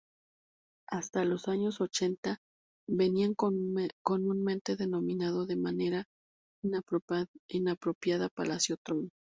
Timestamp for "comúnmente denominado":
3.35-5.45